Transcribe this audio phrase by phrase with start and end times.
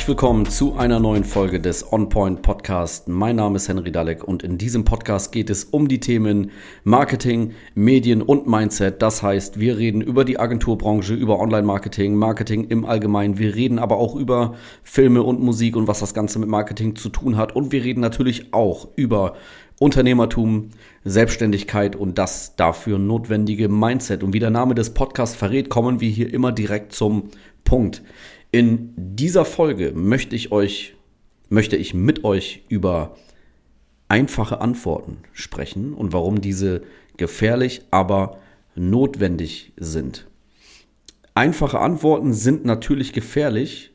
[0.00, 3.06] Herzlich willkommen zu einer neuen Folge des On Point Podcast.
[3.06, 6.52] Mein Name ist Henry Dalek und in diesem Podcast geht es um die Themen
[6.84, 9.02] Marketing, Medien und Mindset.
[9.02, 13.36] Das heißt, wir reden über die Agenturbranche, über Online-Marketing, Marketing im Allgemeinen.
[13.36, 17.10] Wir reden aber auch über Filme und Musik und was das Ganze mit Marketing zu
[17.10, 17.54] tun hat.
[17.54, 19.34] Und wir reden natürlich auch über
[19.78, 20.70] Unternehmertum,
[21.04, 24.22] Selbstständigkeit und das dafür notwendige Mindset.
[24.22, 27.24] Und wie der Name des Podcasts verrät, kommen wir hier immer direkt zum
[27.64, 28.02] Punkt.
[28.52, 30.96] In dieser Folge möchte ich euch,
[31.48, 33.16] möchte ich mit euch über
[34.08, 36.82] einfache Antworten sprechen und warum diese
[37.16, 38.38] gefährlich, aber
[38.74, 40.26] notwendig sind.
[41.34, 43.92] Einfache Antworten sind natürlich gefährlich,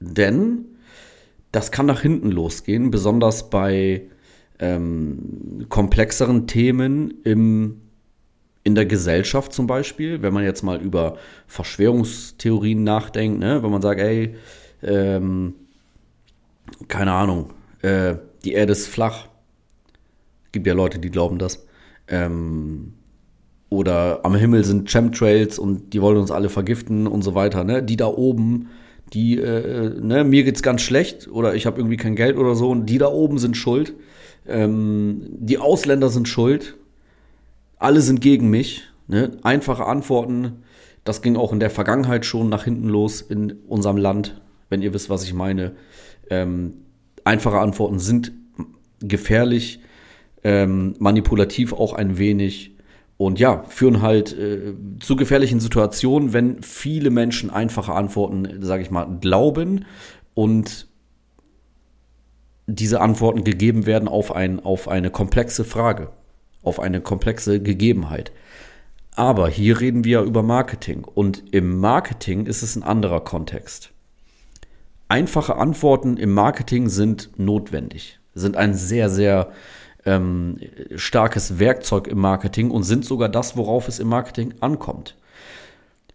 [0.00, 0.64] denn
[1.50, 4.02] das kann nach hinten losgehen, besonders bei
[4.58, 7.82] ähm, komplexeren Themen im
[8.64, 13.62] in der Gesellschaft zum Beispiel, wenn man jetzt mal über Verschwörungstheorien nachdenkt, ne?
[13.62, 14.36] wenn man sagt, ey,
[14.82, 15.54] ähm,
[16.88, 17.50] keine Ahnung,
[17.82, 19.26] äh, die Erde ist flach.
[20.52, 21.66] Gibt ja Leute, die glauben das.
[22.08, 22.94] Ähm,
[23.68, 27.64] oder am Himmel sind Chemtrails und die wollen uns alle vergiften und so weiter.
[27.64, 27.82] Ne?
[27.82, 28.68] Die da oben,
[29.12, 32.70] die, äh, ne, mir geht's ganz schlecht oder ich habe irgendwie kein Geld oder so
[32.70, 33.94] und die da oben sind schuld.
[34.46, 36.76] Ähm, die Ausländer sind schuld
[37.82, 38.82] alle sind gegen mich.
[39.08, 39.32] Ne?
[39.42, 40.62] Einfache Antworten.
[41.04, 44.94] Das ging auch in der Vergangenheit schon nach hinten los in unserem Land, wenn ihr
[44.94, 45.72] wisst, was ich meine.
[46.30, 46.74] Ähm,
[47.24, 48.32] einfache Antworten sind
[49.00, 49.80] gefährlich,
[50.44, 52.76] ähm, manipulativ auch ein wenig
[53.16, 58.90] und ja, führen halt äh, zu gefährlichen Situationen, wenn viele Menschen einfache Antworten, sage ich
[58.90, 59.84] mal, glauben
[60.34, 60.88] und
[62.66, 66.10] diese Antworten gegeben werden auf, ein, auf eine komplexe Frage
[66.62, 68.32] auf eine komplexe Gegebenheit.
[69.14, 73.92] Aber hier reden wir ja über Marketing und im Marketing ist es ein anderer Kontext.
[75.08, 79.52] Einfache Antworten im Marketing sind notwendig, sind ein sehr, sehr
[80.06, 80.58] ähm,
[80.96, 85.16] starkes Werkzeug im Marketing und sind sogar das, worauf es im Marketing ankommt.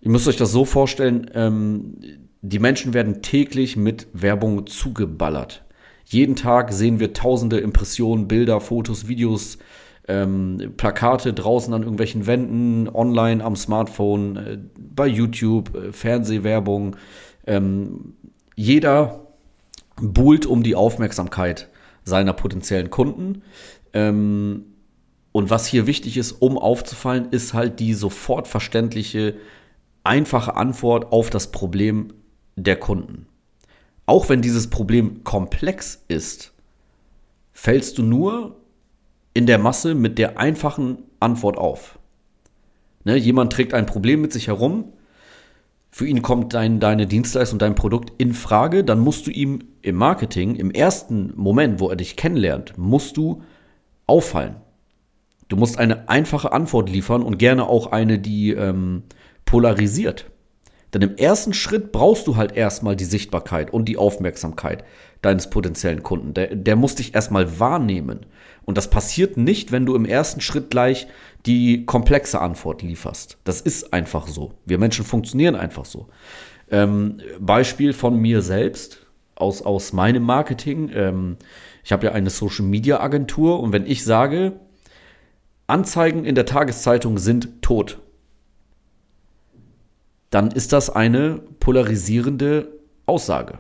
[0.02, 1.98] Ihr müsst euch das so vorstellen, ähm,
[2.42, 5.64] die Menschen werden täglich mit Werbung zugeballert.
[6.06, 9.58] Jeden Tag sehen wir tausende Impressionen, Bilder, Fotos, Videos,
[10.08, 16.96] ähm, Plakate draußen an irgendwelchen Wänden, online am Smartphone, äh, bei YouTube, äh, Fernsehwerbung.
[17.46, 18.14] Ähm,
[18.56, 19.28] jeder
[20.02, 21.70] buhlt um die Aufmerksamkeit
[22.04, 23.44] seiner potenziellen Kunden.
[23.94, 24.66] Ähm,
[25.32, 29.36] und was hier wichtig ist, um aufzufallen, ist halt die sofort verständliche,
[30.04, 32.14] einfache Antwort auf das Problem
[32.56, 33.28] der Kunden.
[34.06, 36.54] Auch wenn dieses Problem komplex ist,
[37.52, 38.56] fällst du nur
[39.38, 42.00] in der Masse mit der einfachen Antwort auf.
[43.04, 44.86] Ne, jemand trägt ein Problem mit sich herum,
[45.92, 49.96] für ihn kommt dein, deine Dienstleistung, dein Produkt in Frage, dann musst du ihm im
[49.96, 53.44] Marketing, im ersten Moment, wo er dich kennenlernt, musst du
[54.08, 54.56] auffallen.
[55.50, 59.04] Du musst eine einfache Antwort liefern und gerne auch eine, die ähm,
[59.46, 60.32] polarisiert.
[60.94, 64.84] Denn im ersten Schritt brauchst du halt erstmal die Sichtbarkeit und die Aufmerksamkeit
[65.22, 66.34] deines potenziellen Kunden.
[66.34, 68.26] Der, der muss dich erstmal wahrnehmen.
[68.66, 71.08] Und das passiert nicht, wenn du im ersten Schritt gleich
[71.46, 73.38] die komplexe Antwort lieferst.
[73.44, 74.54] Das ist einfach so.
[74.66, 76.08] Wir Menschen funktionieren einfach so.
[76.70, 79.06] Ähm, Beispiel von mir selbst
[79.36, 80.90] aus, aus meinem Marketing.
[80.94, 81.38] Ähm,
[81.84, 84.60] ich habe ja eine Social Media Agentur und wenn ich sage,
[85.68, 88.00] Anzeigen in der Tageszeitung sind tot,
[90.30, 92.68] dann ist das eine polarisierende
[93.06, 93.60] Aussage.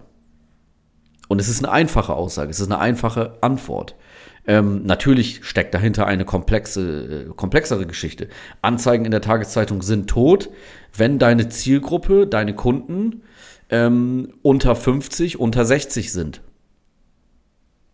[1.28, 3.96] Und es ist eine einfache Aussage, es ist eine einfache Antwort.
[4.46, 8.30] Ähm, natürlich steckt dahinter eine komplexe, äh, komplexere Geschichte.
[8.62, 10.50] Anzeigen in der Tageszeitung sind tot,
[10.96, 13.24] wenn deine Zielgruppe, deine Kunden
[13.70, 16.42] ähm, unter 50, unter 60 sind.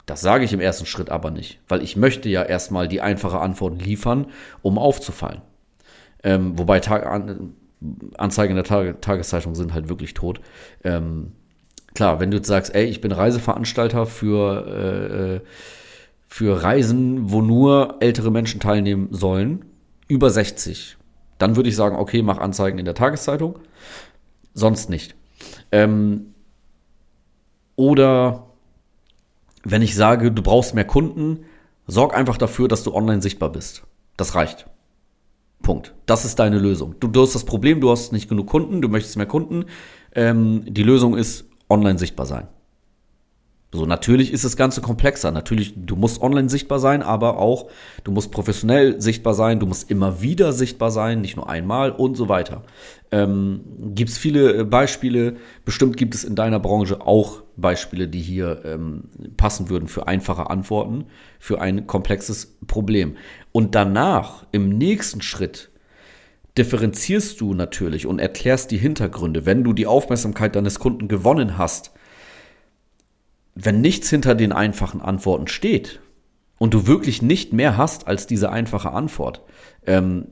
[0.05, 3.39] Das sage ich im ersten Schritt aber nicht, weil ich möchte ja erstmal die einfache
[3.39, 4.27] Antwort liefern,
[4.61, 5.41] um aufzufallen.
[6.23, 7.05] Ähm, wobei Tag,
[8.17, 10.39] Anzeigen in der Tag, Tageszeitung sind halt wirklich tot.
[10.83, 11.33] Ähm,
[11.93, 15.47] klar, wenn du jetzt sagst, ey, ich bin Reiseveranstalter für äh
[16.33, 19.65] für Reisen, wo nur ältere Menschen teilnehmen sollen,
[20.07, 20.97] über 60.
[21.37, 23.59] Dann würde ich sagen, okay, mach Anzeigen in der Tageszeitung.
[24.55, 25.13] Sonst nicht.
[25.71, 26.33] Ähm,
[27.75, 28.47] oder
[29.63, 31.45] wenn ich sage, du brauchst mehr Kunden,
[31.85, 33.83] sorg einfach dafür, dass du online sichtbar bist.
[34.17, 34.65] Das reicht.
[35.63, 35.95] Punkt.
[36.05, 36.93] Das ist deine Lösung.
[36.99, 39.65] Du, du hast das Problem, du hast nicht genug Kunden, du möchtest mehr Kunden.
[40.13, 42.47] Ähm, die Lösung ist online sichtbar sein.
[43.73, 45.31] So, natürlich ist das Ganze komplexer.
[45.31, 47.71] Natürlich, du musst online sichtbar sein, aber auch,
[48.03, 52.15] du musst professionell sichtbar sein, du musst immer wieder sichtbar sein, nicht nur einmal und
[52.15, 52.61] so weiter.
[53.11, 53.61] Ähm,
[53.95, 58.61] gibt es viele äh, Beispiele, bestimmt gibt es in deiner Branche auch Beispiele, die hier
[58.63, 59.05] ähm,
[59.37, 61.05] passen würden für einfache Antworten,
[61.39, 63.17] für ein komplexes Problem.
[63.51, 65.71] Und danach, im nächsten Schritt,
[66.59, 69.47] differenzierst du natürlich und erklärst die Hintergründe.
[69.47, 71.91] Wenn du die Aufmerksamkeit deines Kunden gewonnen hast,
[73.55, 75.99] wenn nichts hinter den einfachen Antworten steht
[76.57, 79.41] und du wirklich nicht mehr hast als diese einfache Antwort,
[79.85, 80.27] ähm,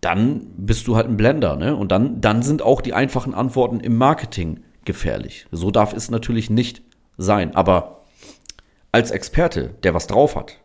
[0.00, 1.74] dann bist du halt ein Blender, ne?
[1.74, 5.46] Und dann, dann sind auch die einfachen Antworten im Marketing gefährlich.
[5.50, 6.82] So darf es natürlich nicht
[7.16, 7.56] sein.
[7.56, 8.04] Aber
[8.92, 10.58] als Experte, der was drauf hat,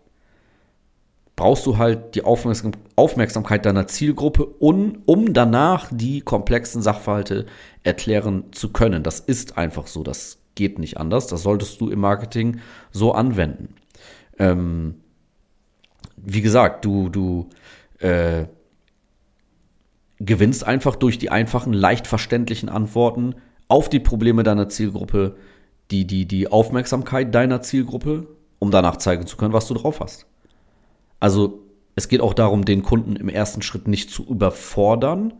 [1.35, 7.47] brauchst du halt die Aufmerksam Aufmerksamkeit deiner Zielgruppe, um, um danach die komplexen Sachverhalte
[7.81, 9.01] erklären zu können.
[9.01, 10.03] Das ist einfach so.
[10.03, 11.27] Das geht nicht anders.
[11.27, 12.59] Das solltest du im Marketing
[12.91, 13.75] so anwenden.
[14.39, 14.95] Ähm,
[16.17, 17.49] wie gesagt, du, du
[17.99, 18.45] äh,
[20.19, 23.35] gewinnst einfach durch die einfachen, leicht verständlichen Antworten
[23.67, 25.35] auf die Probleme deiner Zielgruppe
[25.91, 28.27] die, die, die Aufmerksamkeit deiner Zielgruppe,
[28.59, 30.25] um danach zeigen zu können, was du drauf hast.
[31.19, 31.61] Also
[31.95, 35.33] es geht auch darum, den Kunden im ersten Schritt nicht zu überfordern,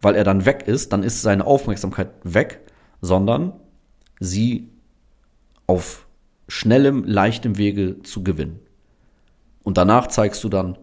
[0.00, 2.60] weil er dann weg ist, dann ist seine Aufmerksamkeit weg,
[3.00, 3.52] sondern
[4.20, 4.68] sie
[5.66, 6.06] auf
[6.48, 8.60] schnellem, leichtem Wege zu gewinnen.
[9.62, 10.78] Und danach zeigst du dann,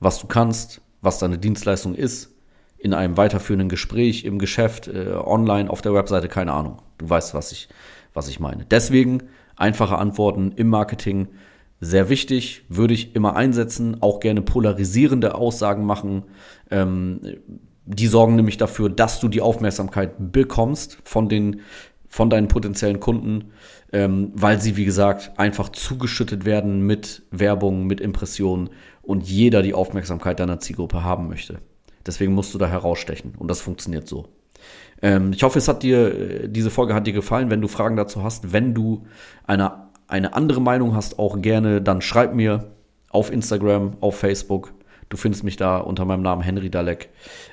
[0.00, 2.34] was du kannst, was deine Dienstleistung ist,
[2.78, 6.82] in einem weiterführenden Gespräch, im Geschäft, äh, online, auf der Webseite, keine Ahnung.
[6.98, 7.68] Du weißt, was ich,
[8.12, 8.66] was ich meine.
[8.66, 9.22] Deswegen
[9.56, 11.28] einfache Antworten im Marketing
[11.80, 16.24] sehr wichtig, würde ich immer einsetzen, auch gerne polarisierende Aussagen machen.
[16.70, 17.20] Ähm,
[17.86, 21.60] die sorgen nämlich dafür, dass du die Aufmerksamkeit bekommst von den
[22.14, 23.50] von deinen potenziellen Kunden,
[23.92, 28.70] ähm, weil sie, wie gesagt, einfach zugeschüttet werden mit Werbung, mit Impressionen
[29.02, 31.58] und jeder die Aufmerksamkeit deiner Zielgruppe haben möchte.
[32.06, 34.28] Deswegen musst du da herausstechen und das funktioniert so.
[35.02, 37.50] Ähm, ich hoffe, es hat dir, diese Folge hat dir gefallen.
[37.50, 39.08] Wenn du Fragen dazu hast, wenn du
[39.44, 42.70] eine, eine andere Meinung hast, auch gerne, dann schreib mir
[43.10, 44.72] auf Instagram, auf Facebook
[45.14, 47.08] Du findest mich da unter meinem Namen Henry Dalek.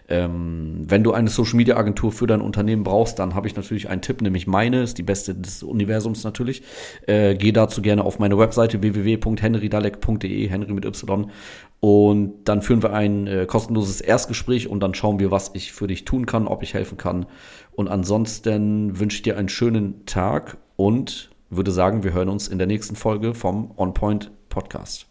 [0.10, 3.88] Ähm, wenn du eine Social Media Agentur für dein Unternehmen brauchst, dann habe ich natürlich
[3.88, 6.64] einen Tipp, nämlich meine, ist die beste des Universums natürlich.
[7.06, 11.30] Äh, geh dazu gerne auf meine Webseite www.henrydalek.de, Henry mit Y.
[11.82, 15.86] Und dann führen wir ein äh, kostenloses Erstgespräch und dann schauen wir, was ich für
[15.86, 17.28] dich tun kann, ob ich helfen kann.
[17.74, 22.58] Und ansonsten wünsche ich dir einen schönen Tag und würde sagen, wir hören uns in
[22.58, 25.11] der nächsten Folge vom On Point Podcast.